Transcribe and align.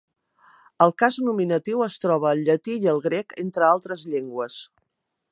El 0.85 0.93
cas 1.01 1.17
nominatiu 1.25 1.83
es 1.87 1.97
troba 2.05 2.27
al 2.29 2.41
llatí 2.47 2.77
i 2.85 2.89
al 2.93 3.01
grec, 3.03 3.35
entre 3.43 3.67
altres 3.69 4.07
llengües. 4.15 4.57